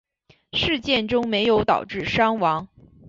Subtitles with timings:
[0.53, 2.67] 事件中没有导致伤亡。